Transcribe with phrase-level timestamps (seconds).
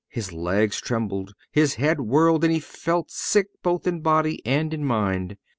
[0.09, 4.83] His legs trembled, his head whirled, and he felt sick both in body and in
[4.83, 5.37] mind.